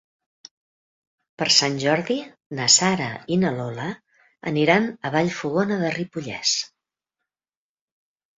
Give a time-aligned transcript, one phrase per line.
[1.41, 2.15] Per Sant Jordi
[2.59, 3.85] na Sara i na Lola
[4.53, 6.57] aniran a Vallfogona de Ripollès.